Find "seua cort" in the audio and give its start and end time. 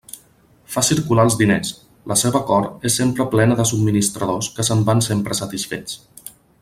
2.21-2.87